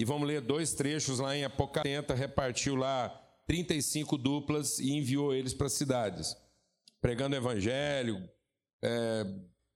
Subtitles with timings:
[0.00, 3.10] e vamos ler dois trechos lá em Apocalipse, repartiu lá
[3.46, 6.34] 35 duplas e enviou eles para as cidades,
[7.02, 8.26] pregando o evangelho,
[8.82, 9.26] é,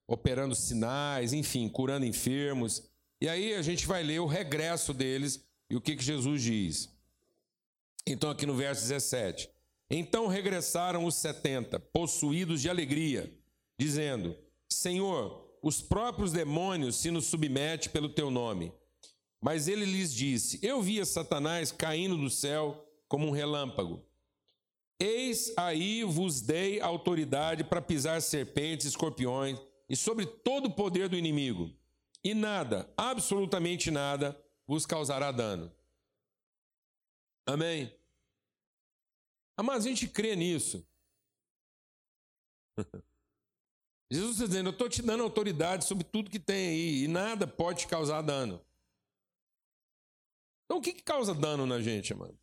[0.08, 2.88] operando sinais, enfim, curando enfermos.
[3.20, 6.88] E aí a gente vai ler o regresso deles e o que, que Jesus diz.
[8.06, 9.50] Então, aqui no verso 17:
[9.90, 13.30] Então regressaram os setenta, possuídos de alegria,
[13.78, 14.34] dizendo:
[14.72, 18.72] Senhor, os próprios demônios se nos submetem pelo teu nome.
[19.44, 24.02] Mas ele lhes disse: Eu via Satanás caindo do céu como um relâmpago.
[24.98, 31.16] Eis aí vos dei autoridade para pisar serpentes, escorpiões e sobre todo o poder do
[31.16, 31.70] inimigo,
[32.22, 34.34] e nada, absolutamente nada,
[34.66, 35.70] vos causará dano.
[37.46, 37.94] Amém?
[39.62, 40.88] Mas a gente crê nisso.
[44.10, 47.46] Jesus está dizendo: Eu estou te dando autoridade sobre tudo que tem aí, e nada
[47.46, 48.64] pode te causar dano.
[50.64, 52.38] Então, o que, que causa dano na gente, amado?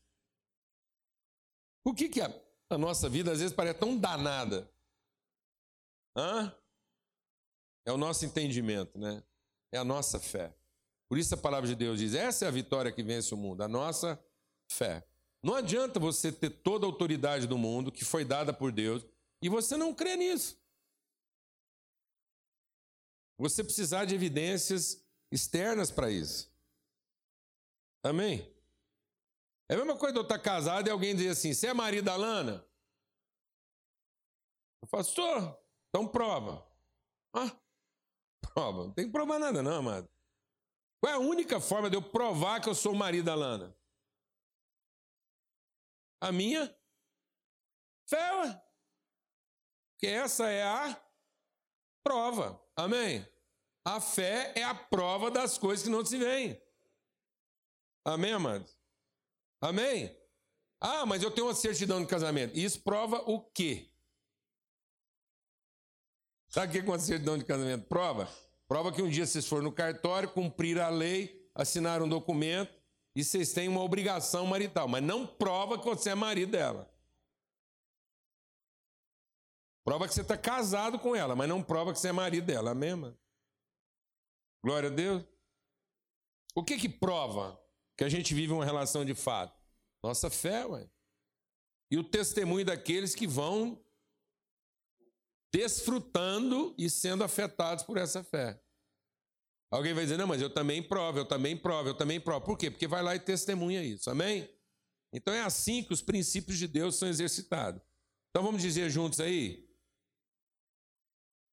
[1.83, 2.31] O que, que a,
[2.69, 4.71] a nossa vida às vezes parece tão danada?
[6.15, 6.55] Hã?
[7.85, 9.23] É o nosso entendimento, né?
[9.71, 10.55] É a nossa fé.
[11.09, 13.63] Por isso a palavra de Deus diz: essa é a vitória que vence o mundo,
[13.63, 14.23] a nossa
[14.69, 15.05] fé.
[15.43, 19.03] Não adianta você ter toda a autoridade do mundo que foi dada por Deus
[19.41, 20.61] e você não crê nisso.
[23.39, 26.50] Você precisar de evidências externas para isso.
[28.03, 28.51] Amém?
[29.69, 32.05] É a mesma coisa de eu estar casado e alguém dizer assim: você é marido
[32.05, 32.67] da Lana?
[34.81, 35.65] Eu falo, sou.
[35.89, 36.67] Então prova.
[37.33, 37.57] Ah,
[38.53, 38.85] prova.
[38.85, 40.09] Não tem que provar nada, não, amado.
[41.01, 43.75] Qual é a única forma de eu provar que eu sou marido da Lana?
[46.21, 46.67] A minha
[48.09, 48.63] fé, ué.
[49.93, 51.01] Porque essa é a
[52.03, 52.61] prova.
[52.75, 53.25] Amém?
[53.85, 56.61] A fé é a prova das coisas que não se veem.
[58.03, 58.77] Amém, amados?
[59.59, 60.15] Amém?
[60.79, 62.57] Ah, mas eu tenho uma certidão de casamento.
[62.57, 63.87] Isso prova o quê?
[66.49, 68.27] Sabe o que é uma certidão de casamento prova?
[68.67, 72.73] Prova que um dia vocês foram no cartório, cumpriram a lei, assinaram um documento
[73.15, 76.89] e vocês têm uma obrigação marital, mas não prova que você é marido dela.
[79.83, 82.71] Prova que você está casado com ela, mas não prova que você é marido dela,
[82.71, 83.17] amém, mano?
[84.63, 85.23] Glória a Deus.
[86.55, 87.60] O que que prova
[88.01, 89.55] que a gente vive uma relação de fato?
[90.01, 90.89] Nossa fé, ué.
[91.91, 93.79] E o testemunho daqueles que vão
[95.53, 98.59] desfrutando e sendo afetados por essa fé.
[99.69, 102.43] Alguém vai dizer, não, mas eu também provo, eu também provo, eu também provo.
[102.43, 102.71] Por quê?
[102.71, 104.51] Porque vai lá e testemunha isso, amém?
[105.13, 107.83] Então é assim que os princípios de Deus são exercitados.
[108.31, 109.69] Então vamos dizer juntos aí?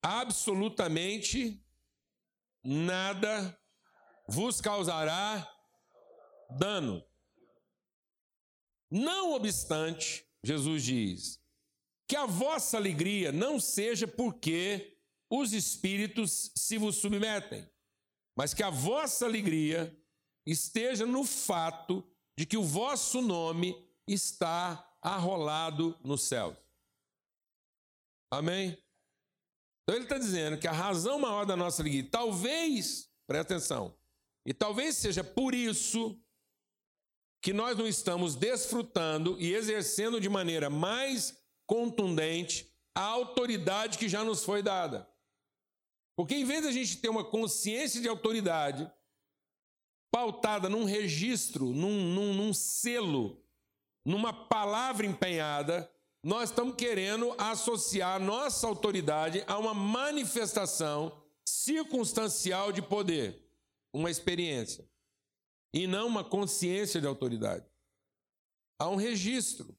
[0.02, 1.62] Absolutamente
[2.64, 3.54] nada
[4.26, 5.57] vos causará
[6.50, 7.04] dano.
[8.90, 11.40] Não obstante, Jesus diz,
[12.08, 14.98] que a vossa alegria não seja porque
[15.30, 17.68] os espíritos se vos submetem,
[18.36, 19.94] mas que a vossa alegria
[20.46, 22.02] esteja no fato
[22.38, 23.76] de que o vosso nome
[24.06, 26.56] está arrolado no céu.
[28.32, 28.70] Amém?
[29.82, 33.98] Então ele está dizendo que a razão maior da nossa alegria, talvez, presta atenção,
[34.46, 36.18] e talvez seja por isso
[37.48, 41.34] que nós não estamos desfrutando e exercendo de maneira mais
[41.66, 45.08] contundente a autoridade que já nos foi dada.
[46.14, 48.86] Porque em vez de a gente ter uma consciência de autoridade
[50.12, 53.42] pautada num registro, num, num, num selo,
[54.04, 55.90] numa palavra empenhada,
[56.22, 63.42] nós estamos querendo associar nossa autoridade a uma manifestação circunstancial de poder,
[63.90, 64.86] uma experiência,
[65.72, 67.64] e não uma consciência de autoridade.
[68.78, 69.76] Há um registro,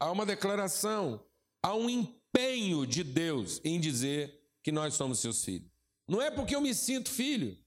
[0.00, 1.24] há uma declaração,
[1.62, 5.70] há um empenho de Deus em dizer que nós somos seus filhos.
[6.08, 7.58] Não é porque eu me sinto filho.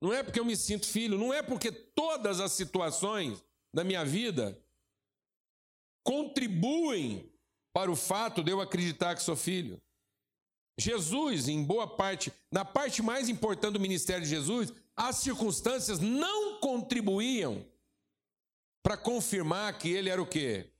[0.00, 3.44] Não é porque eu me sinto filho, não é porque todas as situações
[3.74, 4.56] da minha vida
[6.04, 7.32] contribuem
[7.72, 9.82] para o fato de eu acreditar que sou filho.
[10.78, 16.58] Jesus, em boa parte, na parte mais importante do ministério de Jesus, as circunstâncias não
[16.58, 17.64] contribuíam
[18.82, 20.72] para confirmar que ele era o quê?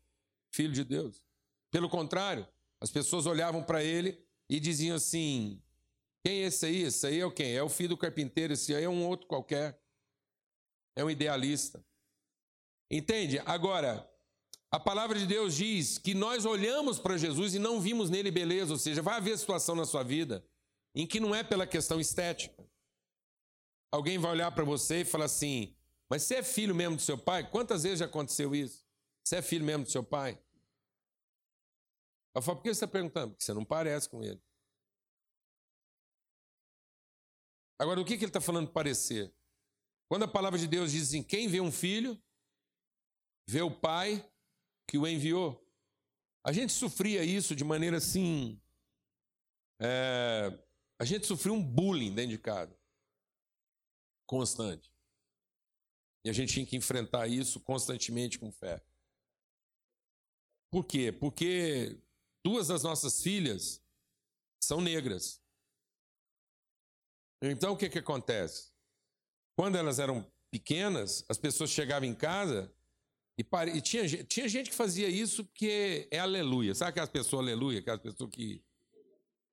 [0.51, 1.23] Filho de Deus.
[1.71, 2.47] Pelo contrário,
[2.81, 4.19] as pessoas olhavam para ele
[4.51, 5.63] e diziam assim:
[6.25, 6.83] quem é esse aí?
[6.83, 7.55] Esse aí é o quem?
[7.55, 9.81] É o filho do carpinteiro, esse aí é um outro qualquer.
[10.97, 11.85] É um idealista.
[12.91, 13.41] Entende?
[13.47, 14.11] Agora,
[14.69, 18.73] a palavra de Deus diz que nós olhamos para Jesus e não vimos nele beleza,
[18.73, 20.45] ou seja, vai haver situação na sua vida
[20.93, 22.58] em que não é pela questão estética.
[23.91, 25.75] Alguém vai olhar para você e falar assim:
[26.09, 27.49] Mas você é filho mesmo do seu pai?
[27.49, 28.85] Quantas vezes já aconteceu isso?
[29.25, 30.39] Você é filho mesmo do seu pai?
[32.35, 33.33] Eu falo, por que você está perguntando?
[33.33, 34.41] Porque você não parece com ele.
[37.79, 39.35] Agora, o que, que ele está falando parecer?
[40.09, 42.21] Quando a palavra de Deus diz assim: quem vê um filho,
[43.47, 44.25] vê o pai
[44.87, 45.65] que o enviou.
[46.45, 48.61] A gente sofria isso de maneira assim.
[49.81, 50.59] É,
[50.99, 52.78] a gente sofria um bullying dentro de casa
[54.29, 54.93] constante.
[56.25, 58.85] E a gente tinha que enfrentar isso constantemente com fé.
[60.71, 61.11] Por quê?
[61.11, 61.99] Porque
[62.45, 63.83] duas das nossas filhas
[64.63, 65.43] são negras.
[67.43, 68.71] Então o que, que acontece?
[69.57, 72.73] Quando elas eram pequenas, as pessoas chegavam em casa
[73.39, 73.71] e, pare...
[73.71, 76.75] e tinha, tinha gente que fazia isso porque é aleluia.
[76.75, 77.79] Sabe aquelas pessoas aleluia?
[77.81, 78.63] Aquelas pessoas que.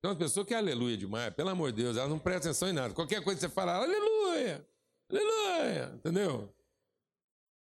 [0.06, 2.68] Tem uma pessoa que é aleluia demais, pelo amor de Deus, elas não prestam atenção
[2.68, 2.94] em nada.
[2.94, 4.64] Qualquer coisa que você falar, aleluia!
[5.10, 5.92] Aleluia!
[5.96, 6.54] Entendeu?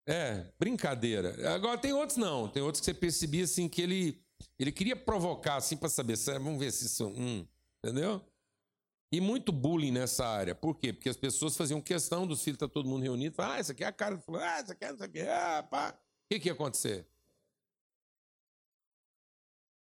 [0.08, 1.56] É, brincadeira.
[1.56, 4.24] Agora tem outros não, tem outros que você percebia assim que ele
[4.60, 7.48] ele queria provocar assim para saber, vamos ver se isso, hum,
[7.84, 8.22] entendeu?
[9.12, 10.54] E muito bullying nessa área.
[10.54, 10.94] Por quê?
[10.94, 13.88] Porque as pessoas faziam questão dos filhos, tá todo mundo reunido, ah, essa aqui é
[13.88, 15.98] a cara ah, essa aqui é, essa aqui é, ah, pá.
[15.98, 17.08] O que que ia acontecer?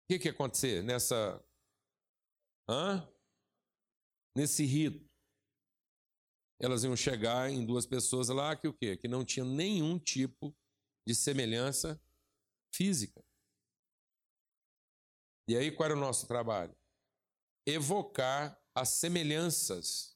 [0.03, 1.41] O que que ia acontecer nessa
[2.67, 3.07] hã?
[4.35, 5.11] Nesse rito?
[6.61, 8.95] elas iam chegar em duas pessoas lá que o quê?
[8.95, 10.55] Que não tinham nenhum tipo
[11.05, 11.99] de semelhança
[12.71, 13.25] física.
[15.47, 16.75] E aí qual era o nosso trabalho?
[17.65, 20.15] Evocar as semelhanças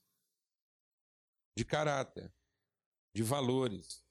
[1.57, 2.31] de caráter,
[3.13, 4.05] de valores,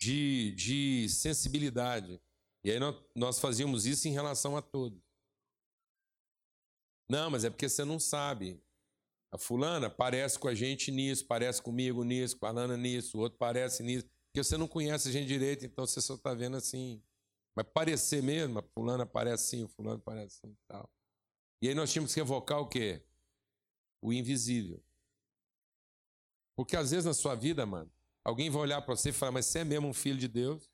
[0.00, 2.20] de, de sensibilidade.
[2.62, 5.02] E aí nós, nós fazíamos isso em relação a todos.
[7.08, 8.62] Não, mas é porque você não sabe.
[9.30, 13.82] A fulana parece com a gente nisso, parece comigo nisso, Lana nisso, o outro parece
[13.82, 14.06] nisso.
[14.26, 17.02] Porque você não conhece a gente direito, então você só está vendo assim.
[17.54, 20.88] Vai parecer mesmo, a fulana parece assim, o fulano parece assim e tal.
[21.60, 23.02] E aí nós tínhamos que evocar o quê?
[24.02, 24.82] O invisível.
[26.56, 27.90] Porque às vezes na sua vida, mano,
[28.24, 30.70] alguém vai olhar para você e falar, mas você é mesmo um filho de Deus?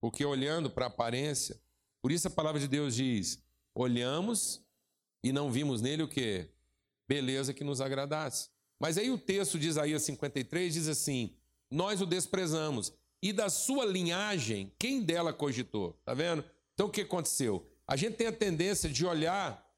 [0.00, 1.60] Porque olhando para a aparência,
[2.00, 3.42] por isso a palavra de Deus diz:
[3.74, 4.64] olhamos
[5.22, 6.48] e não vimos nele o que?
[7.08, 8.50] Beleza que nos agradasse.
[8.78, 11.34] Mas aí o texto de Isaías 53 diz assim:
[11.70, 15.92] Nós o desprezamos, e da sua linhagem, quem dela cogitou?
[16.04, 16.44] Tá vendo?
[16.74, 17.68] Então o que aconteceu?
[17.86, 19.68] A gente tem a tendência de olhar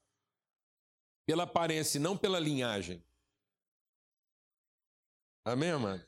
[1.25, 3.03] pela aparência e não pela linhagem.
[5.45, 6.05] Amém, amado?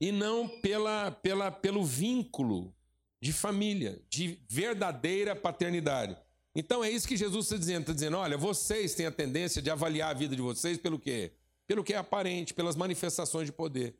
[0.00, 2.74] E não pela, pela, pelo vínculo
[3.20, 6.16] de família, de verdadeira paternidade.
[6.54, 7.80] Então é isso que Jesus está dizendo.
[7.82, 11.32] Está dizendo, olha, vocês têm a tendência de avaliar a vida de vocês pelo quê?
[11.66, 13.96] Pelo que é aparente, pelas manifestações de poder.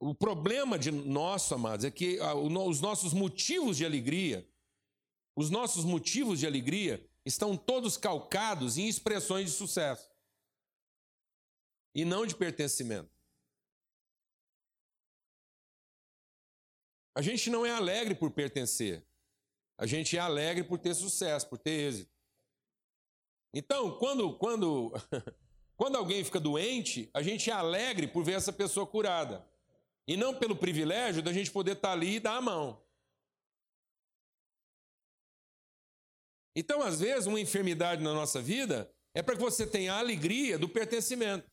[0.00, 4.44] O problema de nosso, amados, é que ah, os nossos motivos de alegria,
[5.36, 10.10] os nossos motivos de alegria estão todos calcados em expressões de sucesso
[11.94, 13.10] e não de pertencimento.
[17.14, 19.06] A gente não é alegre por pertencer.
[19.82, 22.08] A gente é alegre por ter sucesso, por ter êxito.
[23.52, 24.92] Então, quando, quando,
[25.76, 29.44] quando alguém fica doente, a gente é alegre por ver essa pessoa curada.
[30.06, 32.80] E não pelo privilégio da gente poder estar ali e dar a mão.
[36.54, 40.56] Então, às vezes, uma enfermidade na nossa vida é para que você tenha a alegria
[40.56, 41.50] do pertencimento.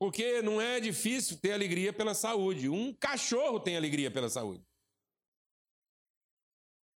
[0.00, 2.68] Porque não é difícil ter alegria pela saúde.
[2.68, 4.71] Um cachorro tem alegria pela saúde.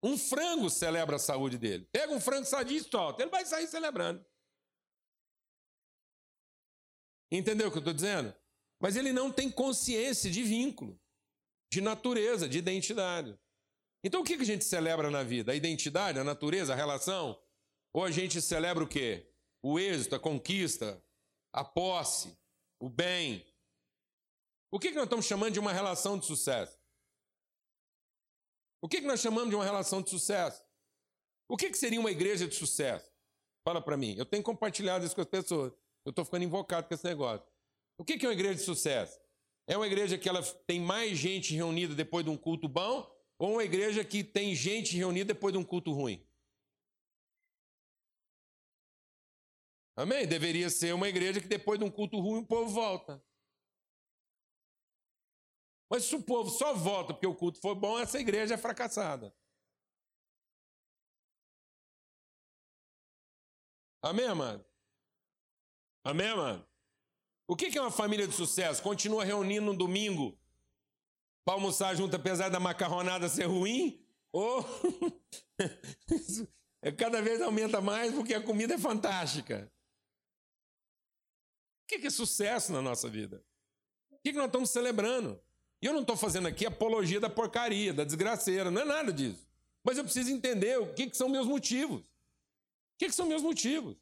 [0.04, 1.88] Um frango celebra a saúde dele.
[1.90, 3.22] Pega um frango sadio e solta.
[3.22, 4.22] Ele vai sair celebrando.
[7.32, 8.34] Entendeu o que eu estou dizendo?
[8.78, 11.00] Mas ele não tem consciência de vínculo,
[11.72, 13.34] de natureza, de identidade.
[14.04, 15.52] Então o que a gente celebra na vida?
[15.52, 17.42] A identidade, a natureza, a relação?
[17.90, 19.26] Ou a gente celebra o quê?
[19.62, 21.02] O êxito, a conquista,
[21.50, 22.36] a posse,
[22.78, 23.42] o bem.
[24.70, 26.78] O que nós estamos chamando de uma relação de sucesso?
[28.84, 30.62] O que nós chamamos de uma relação de sucesso?
[31.48, 33.10] O que seria uma igreja de sucesso?
[33.66, 34.14] Fala para mim.
[34.18, 35.72] Eu tenho compartilhado isso com as pessoas.
[36.04, 37.46] Eu estou ficando invocado com esse negócio.
[37.96, 39.18] O que é uma igreja de sucesso?
[39.66, 43.52] É uma igreja que ela tem mais gente reunida depois de um culto bom ou
[43.52, 46.22] uma igreja que tem gente reunida depois de um culto ruim?
[49.96, 50.26] Amém?
[50.26, 53.24] Deveria ser uma igreja que depois de um culto ruim o povo volta.
[55.90, 59.34] Mas se o povo só volta porque o culto foi bom, essa igreja é fracassada.
[64.02, 64.64] Amém, amado?
[66.04, 66.66] Amém, mano?
[67.46, 68.82] O que é uma família de sucesso?
[68.82, 70.38] Continua reunindo no domingo
[71.44, 74.02] para almoçar junto, apesar da macarronada ser ruim?
[74.32, 74.64] Ou
[76.98, 79.70] cada vez aumenta mais porque a comida é fantástica?
[81.82, 83.44] O que é sucesso na nossa vida?
[84.10, 85.43] O que nós estamos celebrando?
[85.84, 89.46] E eu não estou fazendo aqui apologia da porcaria, da desgraceira, não é nada disso.
[89.84, 92.00] Mas eu preciso entender o que, que são meus motivos.
[92.00, 92.04] O
[92.98, 93.94] que, que são meus motivos?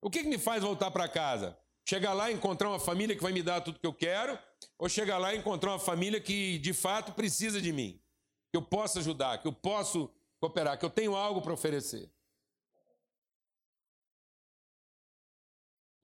[0.00, 1.58] O que, que me faz voltar para casa?
[1.84, 4.38] Chegar lá e encontrar uma família que vai me dar tudo que eu quero,
[4.78, 8.00] ou chegar lá e encontrar uma família que de fato precisa de mim,
[8.52, 10.08] que eu possa ajudar, que eu posso
[10.38, 12.08] cooperar, que eu tenho algo para oferecer.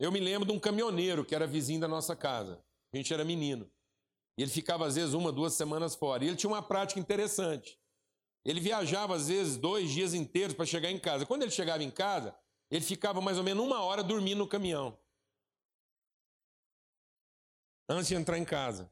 [0.01, 2.61] Eu me lembro de um caminhoneiro que era vizinho da nossa casa.
[2.93, 3.71] A gente era menino.
[4.37, 6.25] E ele ficava, às vezes, uma, duas semanas fora.
[6.25, 7.79] E ele tinha uma prática interessante.
[8.45, 11.25] Ele viajava, às vezes, dois dias inteiros para chegar em casa.
[11.25, 12.37] Quando ele chegava em casa,
[12.71, 14.99] ele ficava mais ou menos uma hora dormindo no caminhão.
[17.89, 18.91] Antes de entrar em casa.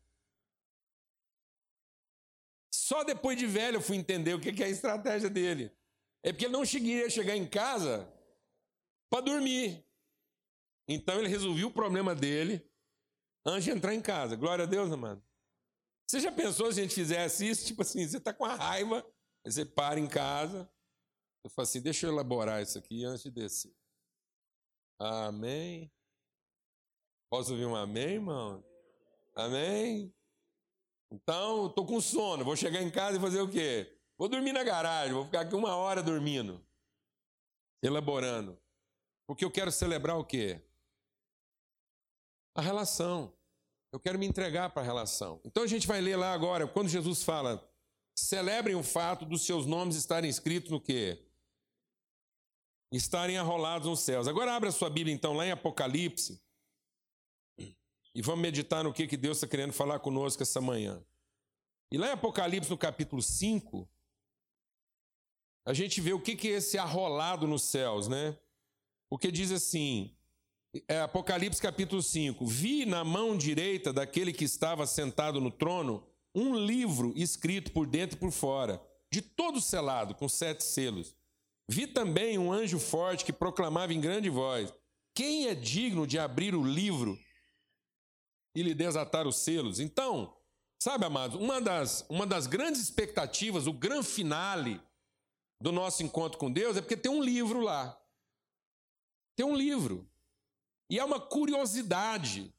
[2.72, 5.72] Só depois de velho eu fui entender o que é a estratégia dele.
[6.22, 8.08] É porque ele não queria chegar em casa
[9.10, 9.84] para dormir.
[10.86, 12.64] Então ele resolveu o problema dele
[13.44, 14.36] antes de entrar em casa.
[14.36, 15.22] Glória a Deus, amado.
[16.12, 17.64] Você já pensou se a gente fizesse isso?
[17.64, 19.02] Tipo assim, você está com a raiva,
[19.46, 20.70] você para em casa,
[21.42, 23.74] eu falo assim, deixa eu elaborar isso aqui antes de descer.
[24.98, 25.90] Amém.
[27.30, 28.62] Posso ouvir um amém, irmão?
[29.34, 30.14] Amém?
[31.10, 33.98] Então, estou com sono, vou chegar em casa e fazer o quê?
[34.18, 36.62] Vou dormir na garagem, vou ficar aqui uma hora dormindo,
[37.82, 38.60] elaborando.
[39.26, 40.60] Porque eu quero celebrar o quê?
[42.54, 43.34] A relação.
[43.92, 45.38] Eu quero me entregar para a relação.
[45.44, 47.62] Então a gente vai ler lá agora, quando Jesus fala:
[48.14, 51.22] celebrem o fato dos seus nomes estarem escritos no quê?
[52.90, 54.26] Estarem arrolados nos céus.
[54.26, 56.42] Agora abra sua Bíblia então lá em Apocalipse.
[58.14, 61.02] E vamos meditar no que, que Deus está querendo falar conosco essa manhã.
[61.90, 63.88] E lá em Apocalipse, no capítulo 5,
[65.66, 68.38] a gente vê o que, que é esse arrolado nos céus, né?
[69.08, 70.14] Porque diz assim:
[70.88, 76.54] é, Apocalipse capítulo 5: Vi na mão direita daquele que estava sentado no trono um
[76.54, 81.14] livro escrito por dentro e por fora, de todo selado, com sete selos.
[81.68, 84.72] Vi também um anjo forte que proclamava em grande voz:
[85.14, 87.18] Quem é digno de abrir o livro
[88.54, 89.78] e lhe desatar os selos?
[89.78, 90.34] Então,
[90.82, 94.80] sabe, amados, uma das, uma das grandes expectativas, o grande finale
[95.60, 97.98] do nosso encontro com Deus é porque tem um livro lá.
[99.36, 100.10] Tem um livro.
[100.92, 102.54] E há uma curiosidade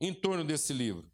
[0.00, 1.12] em torno desse livro.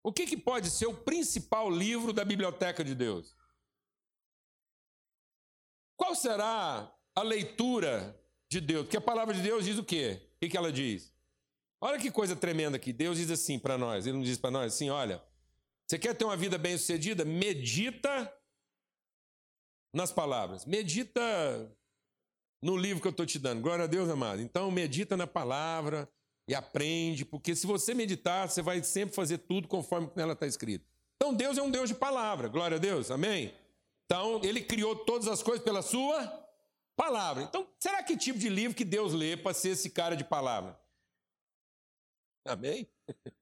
[0.00, 3.36] O que, que pode ser o principal livro da biblioteca de Deus?
[5.96, 8.16] Qual será a leitura
[8.48, 8.84] de Deus?
[8.84, 10.30] Porque a palavra de Deus diz o quê?
[10.36, 11.12] O que, que ela diz?
[11.80, 12.92] Olha que coisa tremenda aqui.
[12.92, 14.06] Deus diz assim para nós.
[14.06, 15.20] Ele não diz para nós assim: olha,
[15.84, 17.24] você quer ter uma vida bem-sucedida?
[17.24, 18.32] Medita
[19.92, 20.64] nas palavras.
[20.64, 21.76] Medita
[22.62, 23.62] no livro que eu estou te dando.
[23.62, 24.42] Glória a Deus, amado.
[24.42, 26.08] Então, medita na palavra
[26.48, 30.86] e aprende, porque se você meditar, você vai sempre fazer tudo conforme nela está escrito.
[31.16, 32.48] Então, Deus é um Deus de palavra.
[32.48, 33.10] Glória a Deus.
[33.10, 33.54] Amém?
[34.04, 36.26] Então, ele criou todas as coisas pela sua
[36.96, 37.42] palavra.
[37.42, 40.78] Então, será que tipo de livro que Deus lê para ser esse cara de palavra?
[42.44, 42.88] Amém?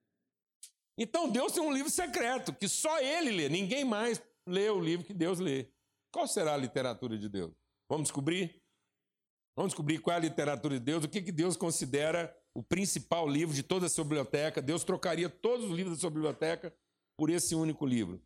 [0.98, 5.04] Então, Deus tem um livro secreto que só ele lê, ninguém mais lê o livro
[5.04, 5.66] que Deus lê.
[6.10, 7.52] Qual será a literatura de Deus?
[7.86, 8.62] Vamos descobrir?
[9.56, 13.26] Vamos descobrir qual é a literatura de Deus, o que, que Deus considera o principal
[13.26, 14.60] livro de toda a sua biblioteca.
[14.60, 16.74] Deus trocaria todos os livros da sua biblioteca
[17.16, 18.20] por esse único livro.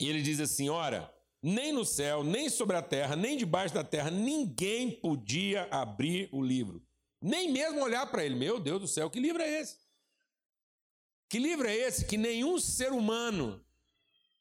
[0.00, 1.12] E ele diz assim: ora,
[1.42, 6.40] nem no céu, nem sobre a terra, nem debaixo da terra, ninguém podia abrir o
[6.40, 6.80] livro.
[7.20, 8.36] Nem mesmo olhar para ele.
[8.36, 9.76] Meu Deus do céu, que livro é esse?
[11.28, 13.64] Que livro é esse que nenhum ser humano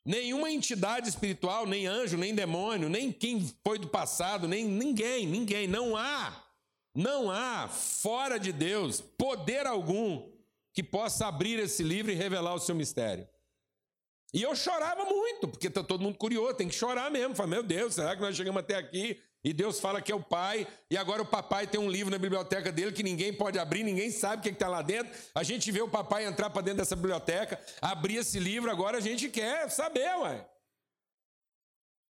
[0.03, 5.67] Nenhuma entidade espiritual, nem anjo, nem demônio, nem quem foi do passado, nem ninguém, ninguém,
[5.67, 6.43] não há,
[6.95, 10.27] não há fora de Deus poder algum
[10.73, 13.27] que possa abrir esse livro e revelar o seu mistério.
[14.33, 17.35] E eu chorava muito, porque está todo mundo curioso, tem que chorar mesmo.
[17.35, 20.21] Fala, meu Deus, será que nós chegamos até aqui e Deus fala que é o
[20.21, 23.83] pai, e agora o papai tem um livro na biblioteca dele que ninguém pode abrir,
[23.83, 25.11] ninguém sabe o que está lá dentro.
[25.33, 29.01] A gente vê o papai entrar para dentro dessa biblioteca, abrir esse livro, agora a
[29.01, 30.47] gente quer saber, ué.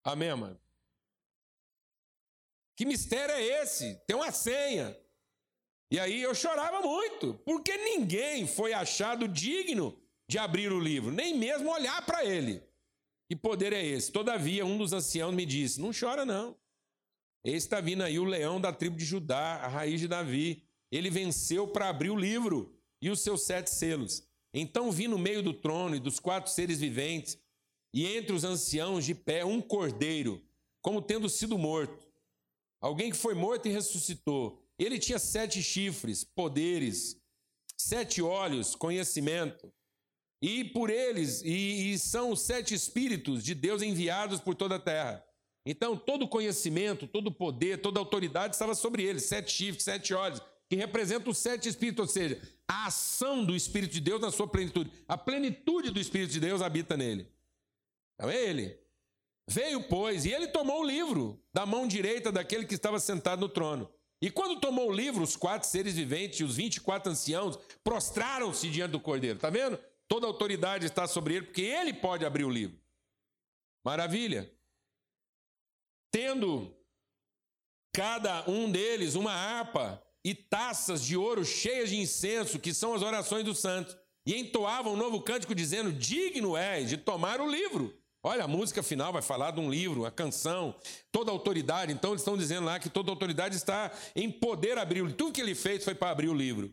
[0.03, 0.59] Amém, mano?
[2.75, 3.95] Que mistério é esse?
[4.05, 4.97] Tem uma senha.
[5.89, 11.37] E aí eu chorava muito, porque ninguém foi achado digno de abrir o livro, nem
[11.37, 12.61] mesmo olhar para ele.
[13.29, 14.11] Que poder é esse?
[14.11, 16.57] Todavia, um dos anciãos me disse: Não chora, não.
[17.51, 20.63] Está vindo aí o leão da tribo de Judá, a raiz de Davi.
[20.91, 24.23] Ele venceu para abrir o livro e os seus sete selos.
[24.53, 27.37] Então vi no meio do trono e dos quatro seres viventes,
[27.93, 30.41] e entre os anciãos de pé, um cordeiro,
[30.81, 32.07] como tendo sido morto.
[32.79, 34.63] Alguém que foi morto e ressuscitou.
[34.77, 37.21] Ele tinha sete chifres, poderes,
[37.77, 39.71] sete olhos, conhecimento.
[40.41, 44.79] E por eles, e, e são os sete espíritos de Deus enviados por toda a
[44.79, 45.23] terra.
[45.65, 50.75] Então, todo conhecimento, todo poder, toda autoridade estava sobre eles, sete chifres, sete olhos, que
[50.75, 54.91] representam os sete espíritos, ou seja, a ação do Espírito de Deus na sua plenitude.
[55.07, 57.27] A plenitude do Espírito de Deus habita nele.
[58.15, 58.77] Então é ele.
[59.47, 63.49] Veio, pois, e ele tomou o livro da mão direita daquele que estava sentado no
[63.49, 63.89] trono.
[64.21, 67.59] E quando tomou o livro, os quatro seres viventes e os vinte e quatro anciãos
[67.83, 69.35] prostraram-se diante do cordeiro.
[69.35, 69.77] Está vendo?
[70.07, 72.79] Toda autoridade está sobre ele, porque ele pode abrir o livro.
[73.83, 74.49] Maravilha.
[76.13, 76.71] Tendo
[77.91, 83.01] cada um deles uma harpa e taças de ouro cheias de incenso, que são as
[83.01, 87.97] orações dos santos, e entoavam um novo cântico dizendo: Digno és de tomar o livro.
[88.21, 90.75] Olha, a música final vai falar de um livro, a canção,
[91.11, 91.91] toda autoridade.
[91.91, 95.11] Então, eles estão dizendo lá que toda autoridade está em poder abrir o.
[95.11, 96.71] Tudo que ele fez foi para abrir o livro.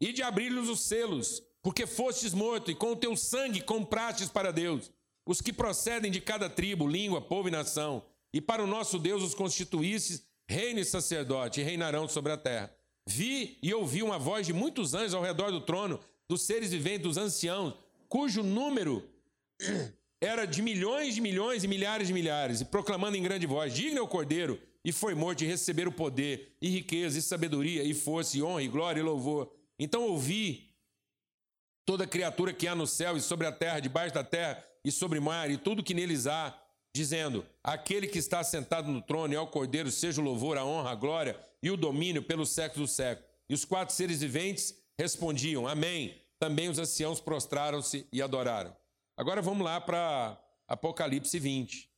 [0.00, 4.50] E de abrir-lhes os selos, porque fostes morto, e com o teu sangue comprastes para
[4.50, 4.90] Deus
[5.26, 8.02] os que procedem de cada tribo, língua, povo e nação.
[8.32, 12.72] E para o nosso Deus os constituístes reino e sacerdote, e reinarão sobre a terra.
[13.08, 17.02] Vi e ouvi uma voz de muitos anjos ao redor do trono, dos seres viventes,
[17.02, 17.74] dos anciãos,
[18.08, 19.08] cujo número
[20.20, 23.98] era de milhões de milhões e milhares de milhares, e proclamando em grande voz: Digno
[23.98, 27.94] é o cordeiro, e foi morto de receber o poder, e riqueza, e sabedoria, e
[27.94, 29.52] força, e honra, e glória, e louvor.
[29.78, 30.74] Então ouvi
[31.84, 35.18] toda criatura que há no céu e sobre a terra, debaixo da terra e sobre
[35.18, 36.56] o mar, e tudo que neles há,
[36.96, 40.90] dizendo: Aquele que está sentado no trono e ao cordeiro, seja o louvor, a honra,
[40.90, 43.30] a glória e o domínio pelos séculos dos séculos.
[43.48, 46.20] E os quatro seres viventes respondiam: Amém.
[46.38, 48.76] Também os anciãos prostraram-se e adoraram.
[49.16, 51.90] Agora vamos lá para Apocalipse 20.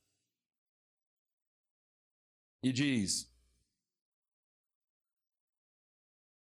[2.63, 3.29] E diz: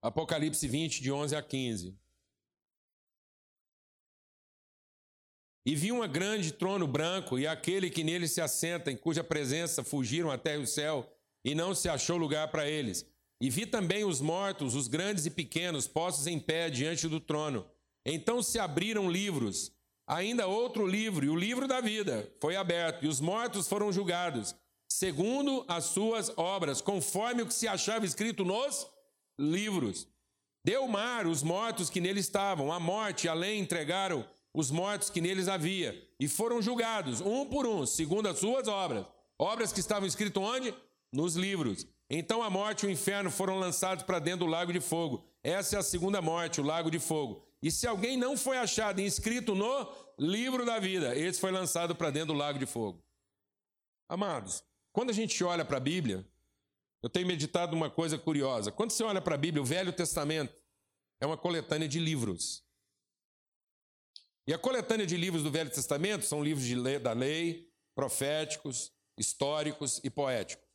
[0.01, 1.97] Apocalipse 20, de 11 a 15.
[5.67, 9.83] E vi um grande trono branco, e aquele que nele se assenta, em cuja presença
[9.83, 11.05] fugiram a terra e o céu,
[11.43, 13.05] e não se achou lugar para eles.
[13.41, 17.69] E vi também os mortos, os grandes e pequenos, postos em pé diante do trono.
[18.05, 19.73] Então se abriram livros,
[20.07, 24.55] ainda outro livro, e o livro da vida foi aberto, e os mortos foram julgados,
[24.87, 28.87] segundo as suas obras, conforme o que se achava escrito nos
[29.37, 30.07] livros.
[30.63, 34.25] Deu mar os mortos que nele estavam, a morte além entregaram
[34.57, 39.05] os mortos que neles havia, e foram julgados, um por um, segundo as suas obras.
[39.37, 40.73] Obras que estavam escritas onde?
[41.13, 41.85] Nos livros.
[42.09, 45.23] Então a morte e o inferno foram lançados para dentro do lago de fogo.
[45.43, 47.45] Essa é a segunda morte, o lago de fogo.
[47.61, 52.09] E se alguém não foi achado inscrito no livro da vida, esse foi lançado para
[52.09, 52.99] dentro do lago de fogo.
[54.09, 56.27] Amados, quando a gente olha para a Bíblia,
[57.03, 58.71] eu tenho meditado uma coisa curiosa.
[58.71, 60.59] Quando você olha para a Bíblia, o Velho Testamento
[61.21, 62.65] é uma coletânea de livros.
[64.47, 69.99] E a coletânea de livros do Velho Testamento são livros lei, da lei, proféticos, históricos
[70.05, 70.65] e poéticos.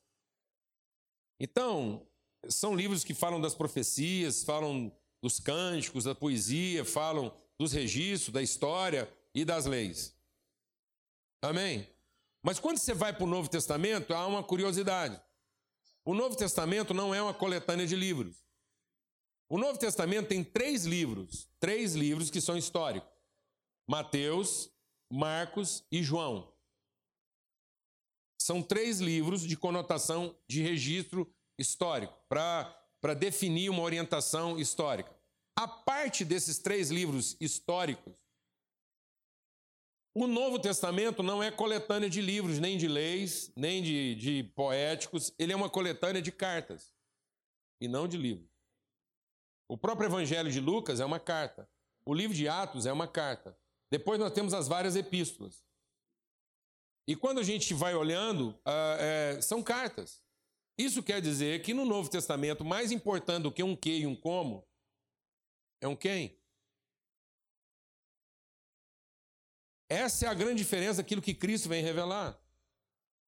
[1.40, 2.06] Então,
[2.48, 8.42] são livros que falam das profecias, falam dos cânticos, da poesia, falam dos registros, da
[8.42, 10.14] história e das leis.
[11.40, 11.88] Amém?
[12.42, 15.18] Mas quando você vai para o Novo Testamento, há uma curiosidade.
[16.04, 18.44] O Novo Testamento não é uma coletânea de livros.
[19.48, 23.12] O Novo Testamento tem três livros, três livros que são históricos.
[23.92, 24.72] Mateus,
[25.12, 26.50] Marcos e João.
[28.40, 35.14] São três livros de conotação de registro histórico, para definir uma orientação histórica.
[35.55, 38.14] A parte desses três livros históricos,
[40.14, 45.35] o Novo Testamento não é coletânea de livros, nem de leis, nem de, de poéticos,
[45.38, 46.94] ele é uma coletânea de cartas,
[47.78, 48.48] e não de livros.
[49.68, 51.68] O próprio Evangelho de Lucas é uma carta,
[52.07, 53.55] o livro de Atos é uma carta,
[53.92, 55.62] depois nós temos as várias epístolas.
[57.07, 60.24] E quando a gente vai olhando, uh, é, são cartas.
[60.78, 64.16] Isso quer dizer que no Novo Testamento, mais importante do que um que e um
[64.16, 64.66] como,
[65.78, 66.40] é um quem.
[69.90, 72.40] Essa é a grande diferença daquilo que Cristo vem revelar.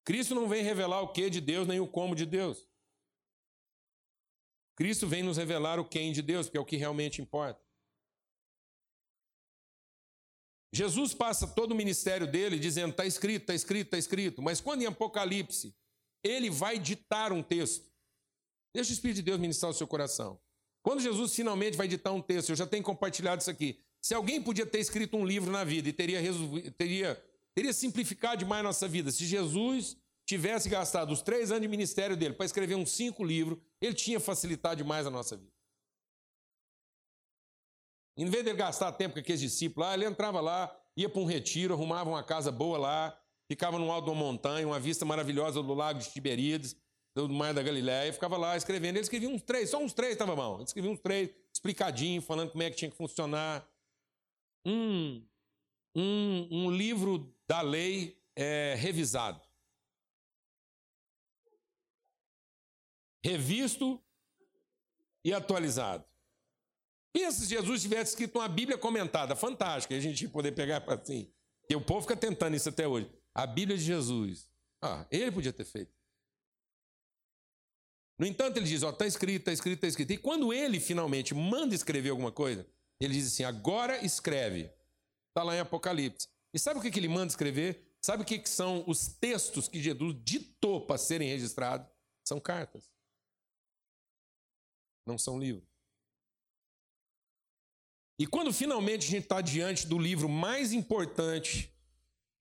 [0.03, 2.67] Cristo não vem revelar o que de Deus nem o como de Deus.
[4.75, 7.64] Cristo vem nos revelar o quem de Deus, que é o que realmente importa.
[10.73, 14.41] Jesus passa todo o ministério dele dizendo: está escrito, está escrito, está escrito.
[14.41, 15.75] Mas quando em Apocalipse
[16.23, 17.85] ele vai ditar um texto.
[18.73, 20.39] Deixa o Espírito de Deus ministrar o seu coração.
[20.81, 23.79] Quando Jesus finalmente vai ditar um texto, eu já tenho compartilhado isso aqui.
[24.01, 26.19] Se alguém podia ter escrito um livro na vida e teria,
[26.77, 27.23] teria,
[27.53, 32.17] teria simplificado demais a nossa vida, se Jesus tivesse gastado os três anos de ministério
[32.17, 35.54] dele para escrever uns cinco livros, ele tinha facilitado demais a nossa vida.
[38.17, 41.21] Em vez de ele gastar tempo com aqueles discípulos lá, ele entrava lá, ia para
[41.21, 45.03] um retiro, arrumava uma casa boa lá, ficava no alto de uma montanha, uma vista
[45.03, 46.75] maravilhosa do lago de Tiberíades,
[47.13, 48.97] do mar da Galiléia, ficava lá escrevendo.
[48.97, 50.55] Ele escrevia uns três, só uns três estava bom.
[50.55, 53.67] Ele escrevia uns três, explicadinho, falando como é que tinha que funcionar.
[54.65, 55.25] Um,
[55.95, 59.41] um, um livro da lei é, revisado.
[63.23, 64.01] Revisto
[65.23, 66.05] e atualizado.
[67.15, 71.31] Pensa se Jesus tivesse escrito uma Bíblia comentada, fantástica, a gente poder pegar assim.
[71.69, 73.09] E o povo fica tentando isso até hoje.
[73.33, 74.49] A Bíblia de Jesus.
[74.81, 75.93] Ah, ele podia ter feito.
[78.19, 80.11] No entanto, ele diz: Ó, está escrito, está escrito, está escrito.
[80.11, 82.67] E quando ele finalmente manda escrever alguma coisa,
[82.99, 84.69] ele diz assim: agora escreve.
[85.29, 86.27] Está lá em Apocalipse.
[86.53, 87.95] E sabe o que, que ele manda escrever?
[88.01, 91.87] Sabe o que, que são os textos que Jesus ditou para serem registrados?
[92.27, 92.91] São cartas.
[95.07, 95.74] Não são livros.
[98.17, 101.73] E quando finalmente a gente está diante do livro mais importante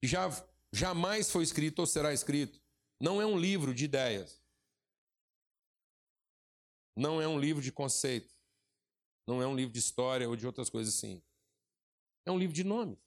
[0.00, 0.28] que já
[0.72, 2.60] jamais foi escrito ou será escrito,
[3.00, 4.42] não é um livro de ideias.
[6.96, 8.32] Não é um livro de conceito.
[9.26, 11.22] Não é um livro de história ou de outras coisas assim.
[12.26, 12.98] É um livro de nomes.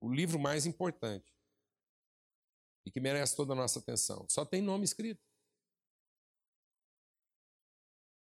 [0.00, 1.32] O livro mais importante
[2.84, 4.26] e que merece toda a nossa atenção.
[4.28, 5.22] Só tem nome escrito.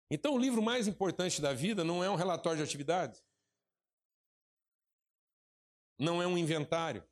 [0.10, 3.24] Então, o livro mais importante da vida não é um relatório de atividades,
[5.98, 7.08] não é um inventário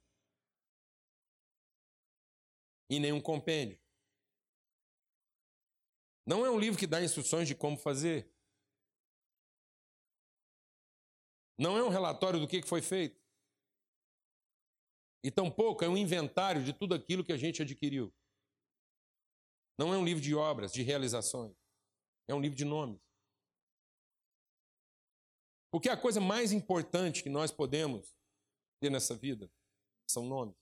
[2.89, 3.79] e nem um compêndio.
[6.25, 8.31] Não é um livro que dá instruções de como fazer.
[11.57, 13.21] Não é um relatório do que foi feito.
[15.23, 18.13] E tampouco é um inventário de tudo aquilo que a gente adquiriu.
[19.77, 21.62] Não é um livro de obras, de realizações.
[22.27, 23.01] É um livro de nomes.
[25.71, 28.15] Porque a coisa mais importante que nós podemos
[28.79, 29.51] ter nessa vida
[30.07, 30.55] são nomes.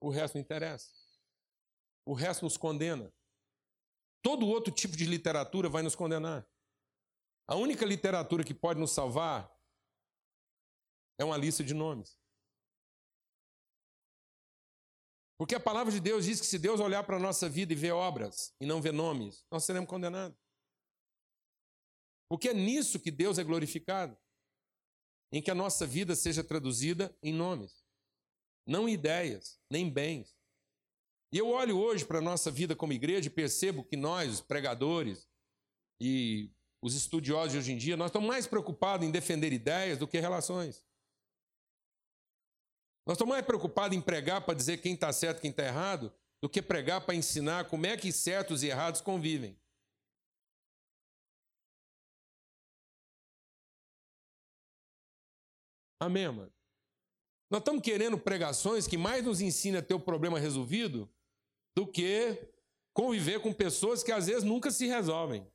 [0.00, 0.92] O resto não interessa.
[2.06, 3.12] O resto nos condena.
[4.22, 6.46] Todo outro tipo de literatura vai nos condenar.
[7.46, 9.54] A única literatura que pode nos salvar
[11.18, 12.18] é uma lista de nomes.
[15.36, 17.76] Porque a palavra de Deus diz que se Deus olhar para a nossa vida e
[17.76, 20.38] ver obras e não ver nomes, nós seremos condenados.
[22.28, 24.16] Porque é nisso que Deus é glorificado
[25.32, 27.84] em que a nossa vida seja traduzida em nomes
[28.66, 30.34] não ideias, nem bens.
[31.32, 34.40] E eu olho hoje para a nossa vida como igreja e percebo que nós, os
[34.40, 35.28] pregadores
[36.00, 36.50] e
[36.82, 40.18] os estudiosos de hoje em dia, nós estamos mais preocupados em defender ideias do que
[40.18, 40.84] relações.
[43.06, 46.12] Nós estamos mais preocupados em pregar para dizer quem está certo e quem está errado,
[46.40, 49.58] do que pregar para ensinar como é que certos e errados convivem.
[56.00, 56.52] Amém, mano?
[57.50, 61.08] Nós estamos querendo pregações que mais nos ensinem a ter o problema resolvido
[61.76, 62.52] do que
[62.92, 65.50] conviver com pessoas que às vezes nunca se resolvem.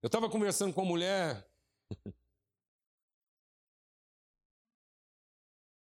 [0.00, 1.47] Eu estava conversando com uma mulher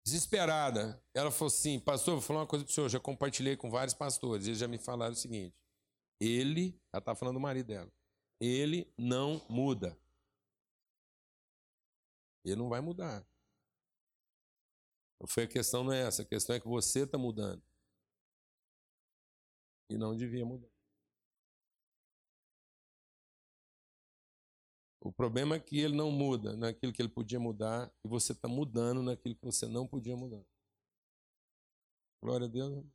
[0.09, 1.01] desesperada.
[1.13, 2.85] Ela falou assim: Pastor, vou falar uma coisa para o senhor.
[2.85, 4.47] Eu já compartilhei com vários pastores.
[4.47, 5.55] Eles já me falaram o seguinte:
[6.19, 7.91] Ele, ela está falando do marido dela,
[8.39, 9.97] ele não muda.
[12.43, 13.25] Ele não vai mudar.
[15.27, 17.61] Foi a questão não é essa, a questão é que você está mudando.
[19.89, 20.68] E não devia mudar.
[25.01, 28.47] O problema é que ele não muda naquilo que ele podia mudar e você está
[28.47, 30.43] mudando naquilo que você não podia mudar.
[32.21, 32.85] Glória a Deus.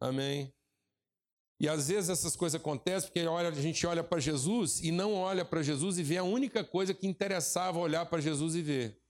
[0.00, 0.52] Amém.
[1.60, 5.44] E às vezes essas coisas acontecem porque a gente olha para Jesus e não olha
[5.44, 9.00] para Jesus e vê a única coisa que interessava olhar para Jesus e ver.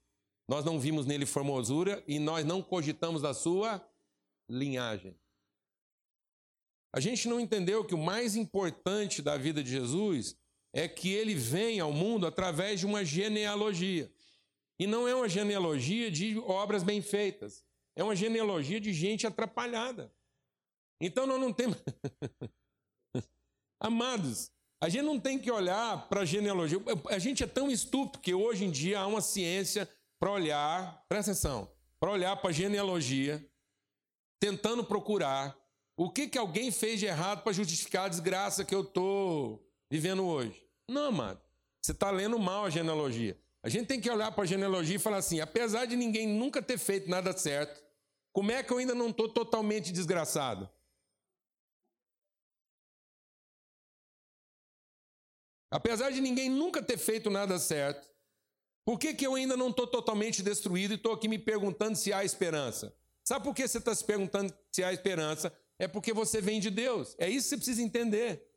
[0.47, 3.83] Nós não vimos nele formosura e nós não cogitamos da sua
[4.51, 5.19] linhagem.
[6.95, 10.37] A gente não entendeu que o mais importante da vida de Jesus
[10.73, 14.11] é que ele vem ao mundo através de uma genealogia.
[14.79, 20.13] E não é uma genealogia de obras bem feitas, é uma genealogia de gente atrapalhada.
[21.01, 21.77] Então nós não temos.
[23.79, 24.51] Amados,
[24.83, 26.81] A gente não tem que olhar para a genealogia.
[27.09, 31.31] A gente é tão estúpido que hoje em dia há uma ciência para olhar, presta
[31.31, 33.49] atenção, para olhar para a genealogia,
[34.41, 35.57] tentando procurar
[35.97, 40.25] o que, que alguém fez de errado para justificar a desgraça que eu estou vivendo
[40.25, 40.67] hoje.
[40.89, 41.39] Não, amado.
[41.83, 43.39] Você está lendo mal a genealogia.
[43.63, 46.63] A gente tem que olhar para a genealogia e falar assim: apesar de ninguém nunca
[46.63, 47.85] ter feito nada certo,
[48.33, 50.67] como é que eu ainda não estou totalmente desgraçado?
[55.71, 58.11] Apesar de ninguém nunca ter feito nada certo,
[58.87, 62.15] por que, que eu ainda não estou totalmente destruído e estou aqui me perguntando se
[62.15, 62.97] há esperança?
[63.23, 65.53] Sabe por que você está se perguntando se há esperança?
[65.79, 67.15] É porque você vem de Deus.
[67.19, 68.52] É isso que você precisa entender.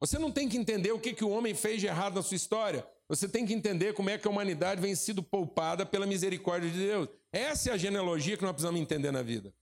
[0.00, 2.36] Você não tem que entender o que, que o homem fez de errado na sua
[2.36, 2.88] história.
[3.08, 6.78] Você tem que entender como é que a humanidade vem sido poupada pela misericórdia de
[6.78, 7.08] Deus.
[7.30, 9.54] Essa é a genealogia que nós precisamos entender na vida.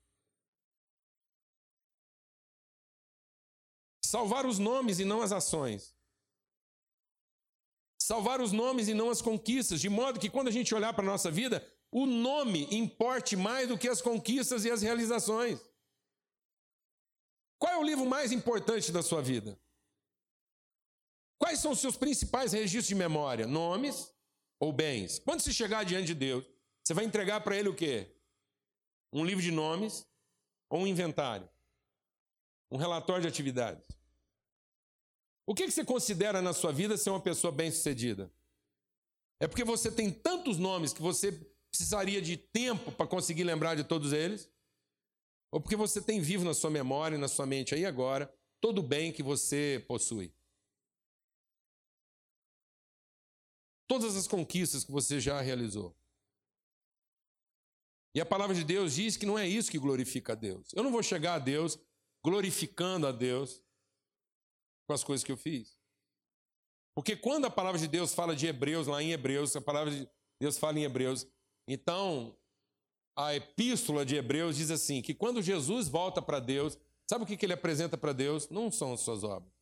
[4.04, 5.98] Salvar os nomes e não as ações
[8.08, 11.04] salvar os nomes e não as conquistas, de modo que quando a gente olhar para
[11.04, 15.60] a nossa vida, o nome importe mais do que as conquistas e as realizações.
[17.58, 19.60] Qual é o livro mais importante da sua vida?
[21.38, 23.46] Quais são os seus principais registros de memória?
[23.46, 24.12] Nomes
[24.58, 25.18] ou bens?
[25.20, 26.44] Quando você chegar diante de Deus,
[26.82, 28.14] você vai entregar para Ele o quê?
[29.12, 30.06] Um livro de nomes
[30.68, 31.48] ou um inventário?
[32.70, 33.86] Um relatório de atividades?
[35.46, 38.30] O que você considera na sua vida ser uma pessoa bem-sucedida?
[39.40, 41.32] É porque você tem tantos nomes que você
[41.70, 44.50] precisaria de tempo para conseguir lembrar de todos eles?
[45.50, 48.80] Ou porque você tem vivo na sua memória e na sua mente aí agora todo
[48.80, 50.34] o bem que você possui?
[53.88, 55.96] Todas as conquistas que você já realizou.
[58.14, 60.68] E a palavra de Deus diz que não é isso que glorifica a Deus.
[60.74, 61.78] Eu não vou chegar a Deus
[62.22, 63.62] glorificando a Deus
[64.86, 65.78] com as coisas que eu fiz.
[66.94, 70.08] Porque quando a palavra de Deus fala de Hebreus, lá em Hebreus, a palavra de
[70.40, 71.26] Deus fala em Hebreus,
[71.66, 72.36] então
[73.16, 76.76] a epístola de Hebreus diz assim: que quando Jesus volta para Deus,
[77.08, 78.48] sabe o que ele apresenta para Deus?
[78.48, 79.52] Não são as suas obras.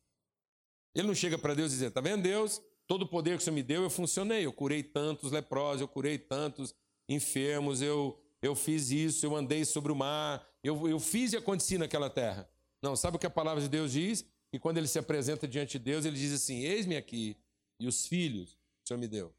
[0.95, 2.61] Ele não chega para Deus e diz: Está vendo, Deus?
[2.87, 4.45] Todo o poder que você me deu, eu funcionei.
[4.45, 6.73] Eu curei tantos leprosos, eu curei tantos
[7.09, 11.77] enfermos, eu, eu fiz isso, eu andei sobre o mar, eu, eu fiz e aconteci
[11.77, 12.49] naquela terra.
[12.81, 14.25] Não, sabe o que a palavra de Deus diz?
[14.53, 17.35] E quando ele se apresenta diante de Deus, ele diz assim: Eis-me aqui,
[17.79, 19.35] e os filhos que o Senhor me deu.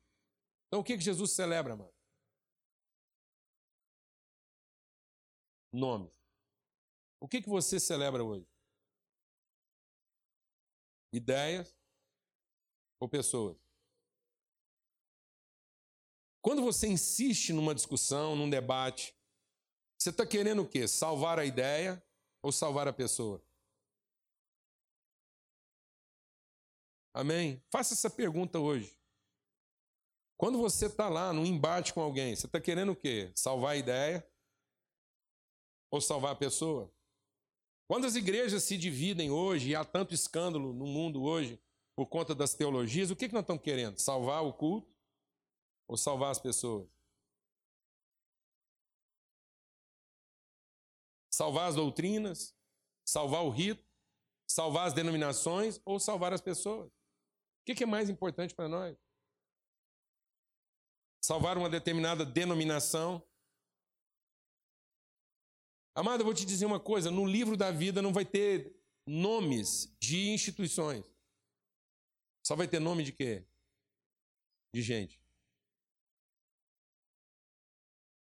[0.66, 1.92] Então o que, que Jesus celebra, mano?
[5.72, 6.12] Nomes.
[7.20, 8.46] O que, que você celebra hoje?
[11.12, 11.77] Ideias
[13.00, 13.56] ou pessoas?
[16.40, 19.14] Quando você insiste numa discussão, num debate,
[19.98, 20.86] você está querendo o quê?
[20.86, 22.02] Salvar a ideia
[22.42, 23.42] ou salvar a pessoa?
[27.12, 27.62] Amém?
[27.70, 28.96] Faça essa pergunta hoje.
[30.36, 33.32] Quando você está lá num embate com alguém, você está querendo o quê?
[33.34, 34.26] Salvar a ideia
[35.90, 36.92] ou salvar a pessoa?
[37.88, 41.60] Quando as igrejas se dividem hoje, e há tanto escândalo no mundo hoje
[41.98, 43.98] por conta das teologias, o que, que nós estamos querendo?
[43.98, 44.88] Salvar o culto
[45.88, 46.88] ou salvar as pessoas?
[51.28, 52.56] Salvar as doutrinas?
[53.04, 53.84] Salvar o rito?
[54.48, 56.86] Salvar as denominações ou salvar as pessoas?
[56.86, 58.96] O que é mais importante para nós?
[61.20, 63.28] Salvar uma determinada denominação?
[65.96, 69.92] Amado, eu vou te dizer uma coisa: no livro da vida não vai ter nomes
[70.00, 71.17] de instituições.
[72.48, 73.44] Só vai ter nome de quê?
[74.72, 75.20] De gente.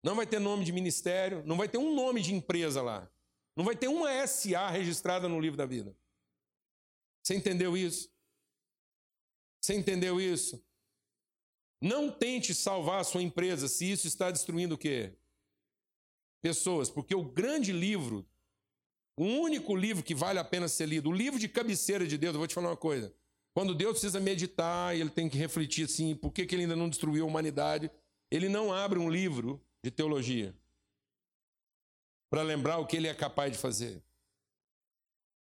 [0.01, 3.11] Não vai ter nome de ministério, não vai ter um nome de empresa lá.
[3.57, 5.93] Não vai ter uma SA registrada no livro da vida.
[7.21, 8.09] Você entendeu isso?
[9.59, 10.65] Você entendeu isso?
[11.81, 15.13] Não tente salvar a sua empresa se isso está destruindo o quê?
[16.41, 18.25] Pessoas, porque o grande livro,
[19.17, 22.33] o único livro que vale a pena ser lido, o livro de cabeceira de Deus,
[22.33, 23.13] eu vou te falar uma coisa.
[23.55, 26.75] Quando Deus precisa meditar e ele tem que refletir assim, por que, que ele ainda
[26.75, 27.89] não destruiu a humanidade,
[28.29, 30.53] ele não abre um livro de teologia
[32.29, 34.03] para lembrar o que ele é capaz de fazer.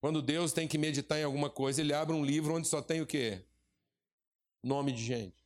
[0.03, 3.01] Quando Deus tem que meditar em alguma coisa, ele abre um livro onde só tem
[3.01, 3.43] o quê?
[4.65, 5.37] nome de gente.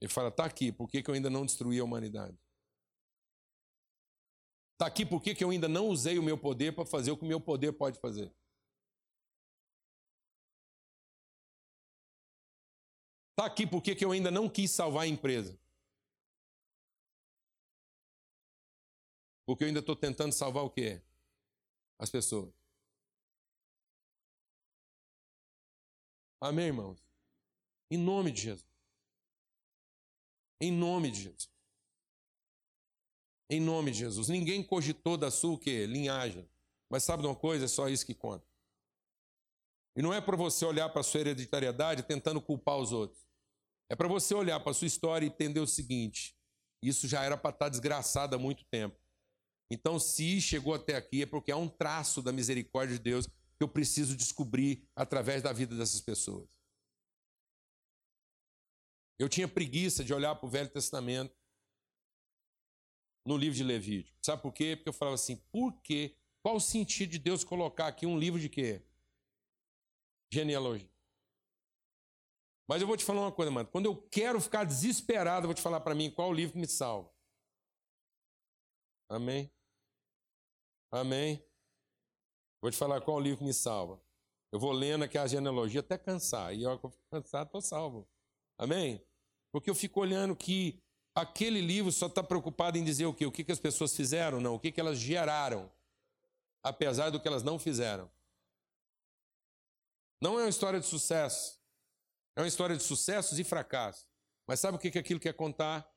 [0.00, 2.36] Ele fala: está aqui, por que, que eu ainda não destruí a humanidade?
[4.74, 7.16] Está aqui, por que, que eu ainda não usei o meu poder para fazer o
[7.16, 8.32] que o meu poder pode fazer?
[13.34, 15.58] Está aqui, por que, que eu ainda não quis salvar a empresa?
[19.44, 21.02] Porque eu ainda estou tentando salvar o quê?
[21.98, 22.54] As pessoas.
[26.40, 27.04] Amém, irmãos?
[27.90, 28.70] Em nome de Jesus.
[30.60, 31.50] Em nome de Jesus.
[33.50, 34.28] Em nome de Jesus.
[34.28, 35.86] Ninguém cogitou da sua o quê?
[35.86, 36.48] Linhagem.
[36.88, 37.64] Mas sabe de uma coisa?
[37.64, 38.46] É só isso que conta.
[39.96, 43.24] E não é para você olhar para a sua hereditariedade tentando culpar os outros.
[43.88, 46.36] É para você olhar para a sua história e entender o seguinte:
[46.82, 48.98] isso já era para estar tá desgraçado há muito tempo.
[49.70, 53.62] Então, se chegou até aqui, é porque há um traço da misericórdia de Deus que
[53.62, 56.48] eu preciso descobrir através da vida dessas pessoas.
[59.18, 61.34] Eu tinha preguiça de olhar para o Velho Testamento
[63.24, 64.18] no livro de Levítico.
[64.20, 64.76] Sabe por quê?
[64.76, 66.16] Porque eu falava assim, por quê?
[66.42, 68.82] Qual o sentido de Deus colocar aqui um livro de quê?
[70.34, 70.90] Genealogia.
[72.66, 73.68] Mas eu vou te falar uma coisa, mano.
[73.68, 77.10] Quando eu quero ficar desesperado, eu vou te falar para mim qual livro me salva.
[79.08, 79.50] Amém?
[80.90, 81.44] Amém?
[82.60, 84.00] Vou te falar qual livro me salva.
[84.50, 86.54] Eu vou lendo aqui a genealogia até cansar.
[86.54, 88.08] E eu fico cansado, estou salvo.
[88.56, 89.04] Amém?
[89.52, 90.82] Porque eu fico olhando que
[91.14, 93.26] aquele livro só está preocupado em dizer o quê?
[93.26, 94.40] O que, que as pessoas fizeram?
[94.40, 95.70] Não, o que, que elas geraram,
[96.62, 98.10] apesar do que elas não fizeram.
[100.20, 101.60] Não é uma história de sucesso.
[102.36, 104.06] É uma história de sucessos e fracassos.
[104.46, 105.88] Mas sabe o que, aquilo quer contar?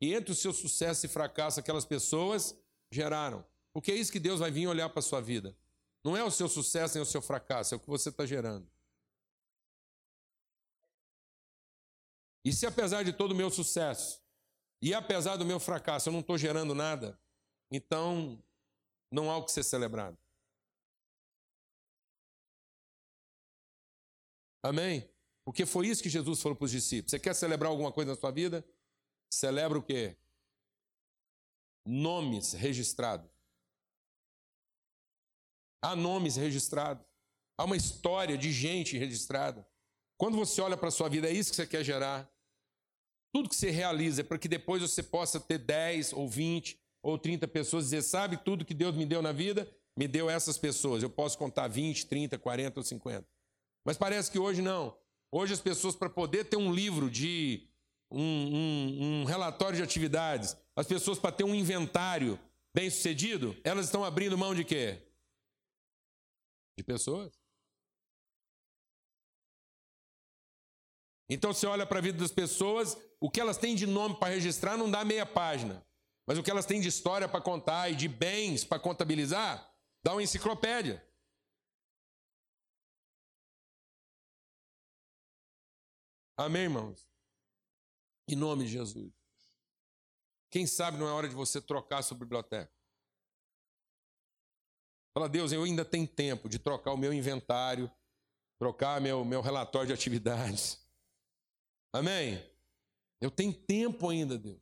[0.00, 2.56] E entre o seu sucesso e fracasso, aquelas pessoas
[2.90, 3.44] geraram.
[3.72, 5.56] Porque é isso que Deus vai vir olhar para a sua vida.
[6.04, 8.70] Não é o seu sucesso nem o seu fracasso, é o que você está gerando.
[12.44, 14.22] E se apesar de todo o meu sucesso,
[14.82, 17.18] e apesar do meu fracasso, eu não estou gerando nada,
[17.70, 18.38] então
[19.10, 20.18] não há o que ser celebrado.
[24.64, 25.06] Amém?
[25.44, 27.10] Porque foi isso que Jesus falou para os discípulos.
[27.10, 28.64] Você quer celebrar alguma coisa na sua vida?
[29.30, 30.16] Celebra o quê?
[31.84, 33.30] Nomes registrados.
[35.82, 37.04] Há nomes registrados.
[37.58, 39.68] Há uma história de gente registrada.
[40.16, 42.26] Quando você olha para a sua vida, é isso que você quer gerar.
[43.34, 47.18] Tudo que você realiza é para que depois você possa ter 10 ou 20 ou
[47.18, 49.70] 30 pessoas e dizer: sabe tudo que Deus me deu na vida?
[49.94, 51.02] Me deu essas pessoas.
[51.02, 53.33] Eu posso contar 20, 30, 40 ou 50.
[53.84, 54.96] Mas parece que hoje não.
[55.30, 57.68] Hoje as pessoas, para poder ter um livro de
[58.10, 62.38] um, um, um relatório de atividades, as pessoas para ter um inventário
[62.74, 65.02] bem sucedido, elas estão abrindo mão de quê?
[66.78, 67.32] De pessoas.
[71.28, 74.34] Então você olha para a vida das pessoas, o que elas têm de nome para
[74.34, 75.84] registrar não dá meia página.
[76.26, 79.68] Mas o que elas têm de história para contar e de bens para contabilizar,
[80.02, 81.04] dá uma enciclopédia.
[86.36, 87.08] Amém, irmãos?
[88.28, 89.12] Em nome de Jesus.
[90.50, 92.72] Quem sabe não é hora de você trocar sua biblioteca?
[95.12, 97.90] Fala, Deus, eu ainda tenho tempo de trocar o meu inventário,
[98.58, 100.84] trocar meu, meu relatório de atividades.
[101.92, 102.44] Amém?
[103.20, 104.60] Eu tenho tempo ainda, Deus,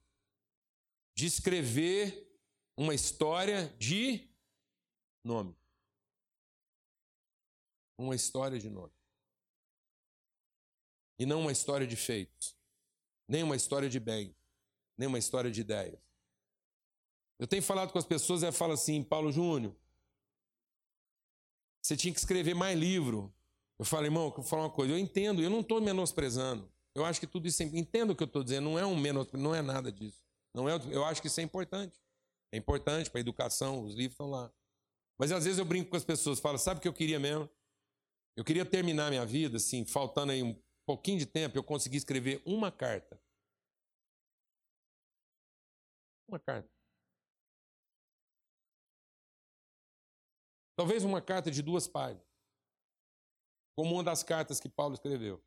[1.16, 2.38] de escrever
[2.76, 4.30] uma história de
[5.24, 5.56] nome.
[7.96, 9.01] Uma história de nome
[11.22, 12.56] e não uma história de feitos,
[13.28, 14.34] nem uma história de bem,
[14.98, 16.00] nem uma história de ideias.
[17.38, 19.72] Eu tenho falado com as pessoas e elas falam assim, Paulo Júnior,
[21.80, 23.32] você tinha que escrever mais livro.
[23.78, 26.68] Eu falo, irmão, eu vou falar uma coisa, eu entendo, eu não estou menosprezando.
[26.92, 28.96] Eu acho que tudo isso, é, entendo o que eu estou dizendo, não é um
[28.96, 30.24] menos, não é nada disso.
[30.52, 32.02] Não é, eu acho que isso é importante.
[32.50, 34.52] É importante para a educação, os livros estão lá.
[35.16, 37.48] Mas às vezes eu brinco com as pessoas, falo, sabe o que eu queria mesmo?
[38.36, 42.42] Eu queria terminar minha vida, assim, faltando aí um pouquinho de tempo, eu consegui escrever
[42.44, 43.20] uma carta.
[46.28, 46.70] Uma carta.
[50.76, 52.26] Talvez uma carta de duas páginas.
[53.76, 55.42] Como uma das cartas que Paulo escreveu.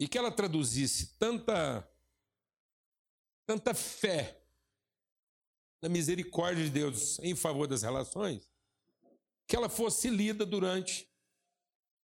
[0.00, 1.88] E que ela traduzisse tanta
[3.46, 4.38] tanta fé
[5.80, 8.46] na misericórdia de Deus em favor das relações,
[9.46, 11.07] que ela fosse lida durante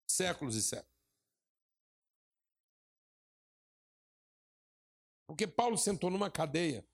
[0.07, 0.95] séculos e séculos.
[5.27, 6.87] Porque Paulo sentou numa cadeia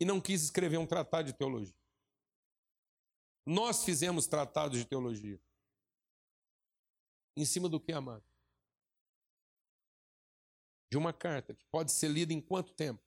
[0.00, 1.76] e não quis escrever um tratado de teologia.
[3.46, 5.40] Nós fizemos tratados de teologia.
[7.36, 8.24] Em cima do que, amado?
[10.90, 13.02] De uma carta que pode ser lida em quanto tempo?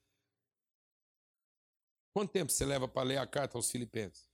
[2.13, 4.32] Quanto tempo você leva para ler a carta aos Filipenses?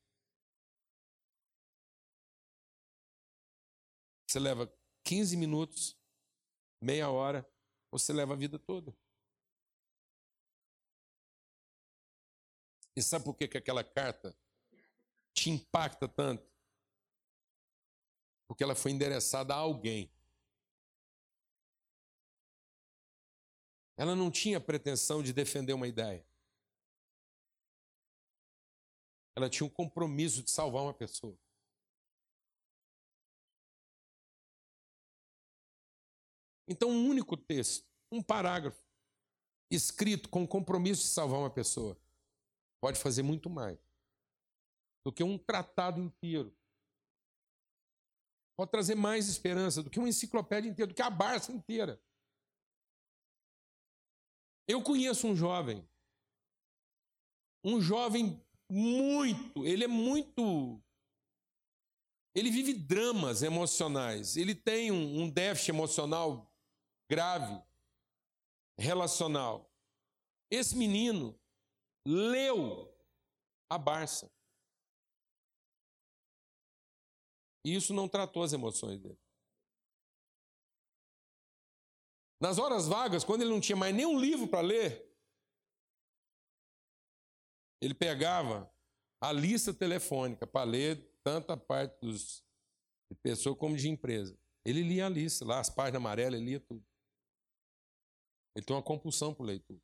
[4.30, 4.72] Você leva
[5.06, 5.98] 15 minutos,
[6.80, 7.44] meia hora,
[7.90, 8.96] ou você leva a vida toda.
[12.96, 14.38] E sabe por que, que aquela carta
[15.34, 16.48] te impacta tanto?
[18.48, 20.14] Porque ela foi endereçada a alguém.
[23.98, 26.24] Ela não tinha pretensão de defender uma ideia.
[29.36, 31.36] Ela tinha um compromisso de salvar uma pessoa.
[36.70, 38.80] Então, um único texto, um parágrafo,
[39.72, 42.00] escrito com o compromisso de salvar uma pessoa,
[42.80, 43.80] pode fazer muito mais
[45.04, 46.56] do que um tratado inteiro.
[48.56, 52.00] Pode trazer mais esperança do que uma enciclopédia inteira, do que a Barça inteira.
[54.68, 55.88] Eu conheço um jovem,
[57.64, 58.40] um jovem
[58.70, 60.80] muito, ele é muito.
[62.36, 66.49] Ele vive dramas emocionais, ele tem um, um déficit emocional
[67.10, 67.62] grave,
[68.78, 69.70] relacional.
[70.52, 71.40] Esse menino
[72.06, 72.94] leu
[73.70, 74.32] a Barça.
[77.66, 79.20] E isso não tratou as emoções dele.
[82.42, 85.06] Nas horas vagas, quando ele não tinha mais nenhum livro para ler,
[87.82, 88.72] ele pegava
[89.22, 92.44] a lista telefônica para ler tanto a parte dos,
[93.12, 94.40] de pessoa como de empresa.
[94.66, 96.89] Ele lia a lista, lá as páginas amarelas, ele lia tudo.
[98.60, 99.82] Ele tem uma compulsão por leitura.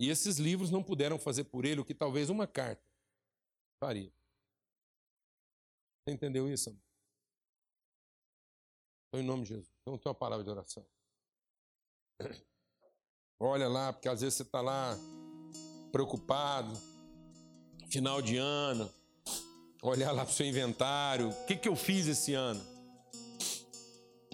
[0.00, 2.82] E esses livros não puderam fazer por ele o que talvez uma carta
[3.78, 4.10] faria.
[6.00, 6.70] Você entendeu isso?
[9.08, 9.70] Então, em nome de Jesus.
[9.82, 10.86] Então, tem uma palavra de oração.
[13.38, 14.96] Olha lá, porque às vezes você está lá
[15.92, 16.72] preocupado,
[17.90, 18.90] final de ano,
[19.82, 22.64] olhar lá para o seu inventário, o que, que eu fiz esse ano?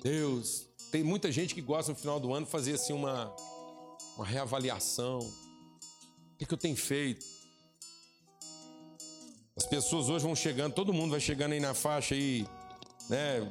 [0.00, 3.34] Deus, tem muita gente que gosta no final do ano fazer assim uma,
[4.14, 5.20] uma reavaliação.
[5.20, 7.24] O que, que eu tenho feito?
[9.56, 12.46] As pessoas hoje vão chegando, todo mundo vai chegando aí na faixa aí,
[13.08, 13.50] né?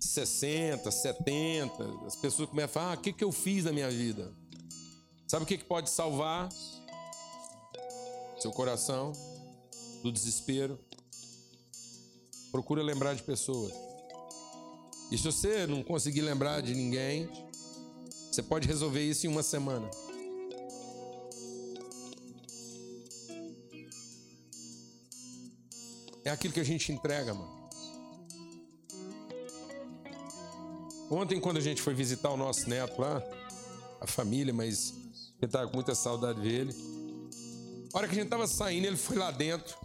[0.00, 2.06] 60, 70.
[2.06, 4.32] As pessoas começam a falar: ah, o que, que eu fiz na minha vida?
[5.28, 6.48] Sabe o que, que pode salvar
[8.38, 9.12] seu coração
[10.02, 10.78] do desespero?
[12.50, 13.93] Procura lembrar de pessoas.
[15.10, 17.28] E se você não conseguir lembrar de ninguém,
[18.30, 19.88] você pode resolver isso em uma semana.
[26.24, 27.54] É aquilo que a gente entrega, mano.
[31.10, 33.22] Ontem, quando a gente foi visitar o nosso neto lá,
[34.00, 34.94] a família, mas
[35.40, 36.74] eu tava com muita saudade dele.
[37.92, 39.76] A hora que a gente tava saindo, ele foi lá dentro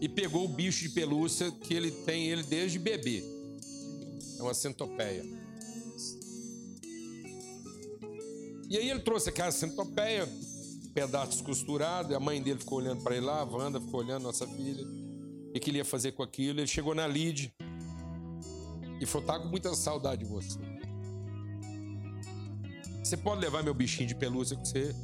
[0.00, 3.35] e pegou o bicho de pelúcia que ele tem ele desde bebê.
[4.38, 5.24] É uma centopeia.
[8.68, 10.28] E aí ele trouxe aquela centopeia,
[10.92, 14.24] pedaços costurados, e a mãe dele ficou olhando para ele lá, a Wanda ficou olhando,
[14.24, 14.84] nossa filha.
[15.54, 16.60] O que ele ia fazer com aquilo?
[16.60, 17.52] Ele chegou na Lid
[19.00, 20.58] e falou: tá com muita saudade de você.
[23.02, 24.94] Você pode levar meu bichinho de pelúcia com você?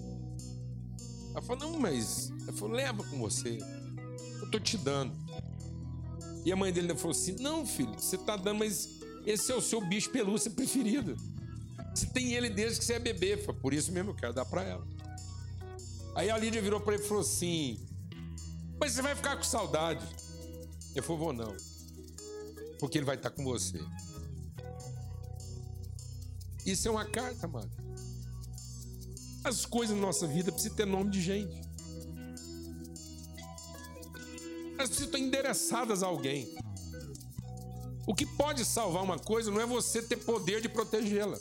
[1.30, 2.30] Ela falou: não, mas.
[2.42, 3.58] Ela falou: leva com você.
[4.40, 5.12] Eu tô te dando.
[6.44, 9.60] E a mãe dele falou assim: não, filho, você tá dando, mas esse é o
[9.60, 11.16] seu bicho pelúcia preferido.
[11.94, 13.36] Você tem ele desde que você é bebê.
[13.36, 14.86] Por isso mesmo eu quero dar para ela.
[16.14, 17.78] Aí a Lídia virou para ele e falou assim:
[18.78, 20.04] Mas você vai ficar com saudade.
[20.94, 21.54] Eu falei: Vou não.
[22.78, 23.80] Porque ele vai estar com você.
[26.64, 27.70] Isso é uma carta, mano.
[29.44, 31.60] As coisas na nossa vida precisam ter nome de gente.
[34.78, 36.54] Elas precisam estar endereçadas a alguém.
[38.12, 41.38] O que pode salvar uma coisa não é você ter poder de protegê-la.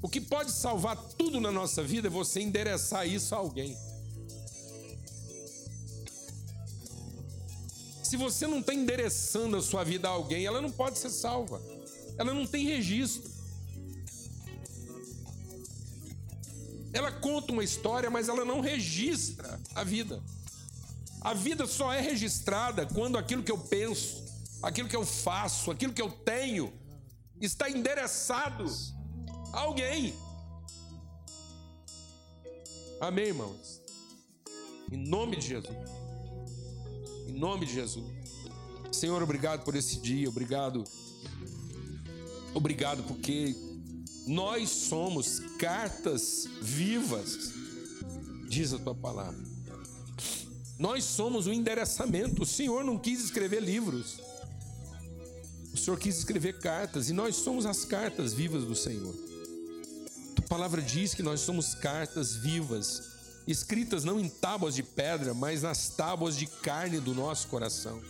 [0.00, 3.76] O que pode salvar tudo na nossa vida é você endereçar isso a alguém.
[8.02, 11.60] Se você não está endereçando a sua vida a alguém, ela não pode ser salva.
[12.16, 13.30] Ela não tem registro.
[16.94, 20.22] Ela conta uma história, mas ela não registra a vida.
[21.20, 24.29] A vida só é registrada quando aquilo que eu penso,
[24.62, 26.72] aquilo que eu faço, aquilo que eu tenho,
[27.40, 28.64] está endereçado
[29.52, 30.14] a alguém.
[33.00, 33.80] Amém, irmãos?
[34.92, 35.76] Em nome de Jesus.
[37.26, 38.04] Em nome de Jesus.
[38.92, 40.84] Senhor, obrigado por esse dia, obrigado.
[42.52, 43.54] Obrigado porque
[44.26, 47.52] nós somos cartas vivas,
[48.48, 49.40] diz a tua palavra.
[50.78, 52.42] Nós somos o endereçamento.
[52.42, 54.18] O Senhor não quis escrever livros.
[55.72, 59.14] O Senhor quis escrever cartas e nós somos as cartas vivas do Senhor.
[60.36, 63.10] A palavra diz que nós somos cartas vivas
[63.46, 68.00] escritas não em tábuas de pedra, mas nas tábuas de carne do nosso coração.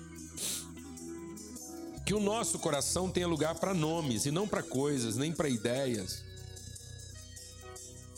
[2.05, 6.23] Que o nosso coração tenha lugar para nomes e não para coisas, nem para ideias.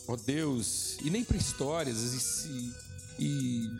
[0.07, 2.73] Ó oh Deus, e nem para histórias e,
[3.19, 3.71] e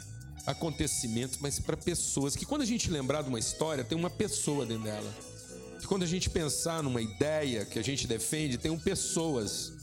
[0.46, 2.36] acontecimentos, mas para pessoas.
[2.36, 5.14] Que quando a gente lembrar de uma história, tem uma pessoa dentro dela.
[5.94, 9.74] Quando a gente pensar numa ideia que a gente defende, tem pessoas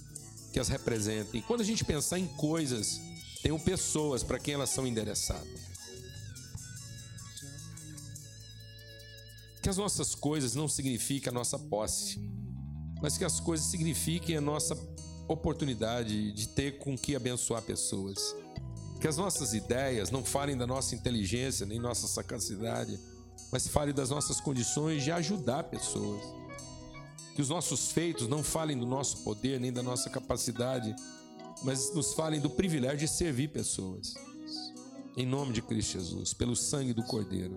[0.52, 1.40] que as representem.
[1.40, 3.00] Quando a gente pensar em coisas,
[3.44, 5.46] tem pessoas para quem elas são endereçadas.
[9.62, 12.18] Que as nossas coisas não signifiquem a nossa posse,
[13.00, 14.76] mas que as coisas signifiquem a nossa
[15.28, 18.18] oportunidade de ter com que abençoar pessoas.
[19.00, 22.98] Que as nossas ideias não falem da nossa inteligência nem nossa sagacidade,
[23.50, 26.22] mas falem das nossas condições de ajudar pessoas.
[27.34, 30.94] Que os nossos feitos não falem do nosso poder nem da nossa capacidade,
[31.62, 34.14] mas nos falem do privilégio de servir pessoas.
[35.16, 37.56] Em nome de Cristo Jesus, pelo sangue do Cordeiro.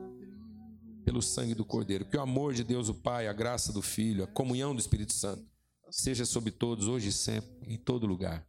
[1.06, 2.06] Pelo sangue do Cordeiro.
[2.06, 5.14] Que o amor de Deus, o Pai, a graça do Filho, a comunhão do Espírito
[5.14, 5.46] Santo
[5.92, 8.46] seja sobre todos, hoje e sempre, em todo lugar.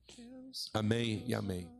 [0.73, 1.74] Amém e amém.